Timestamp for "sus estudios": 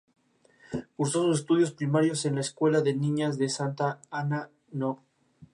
1.21-1.73